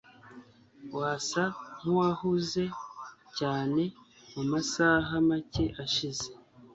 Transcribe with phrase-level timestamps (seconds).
[0.99, 1.43] Wasa
[1.77, 2.63] nkuwahuze
[3.37, 3.83] cyane
[4.33, 6.27] mumasaha make ashize.